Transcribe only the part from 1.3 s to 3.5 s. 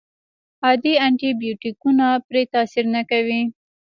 بیوټیکونه پرې تاثیر نه کوي.